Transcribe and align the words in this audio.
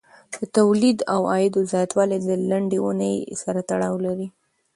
د 0.33 0.35
تولید 0.57 0.97
او 1.13 1.21
عاید 1.31 1.55
زیاتوالی 1.71 2.17
د 2.21 2.29
لنډې 2.49 2.79
اونۍ 2.85 3.15
سره 3.41 3.59
تړاو 3.69 3.95
لري. 4.05 4.27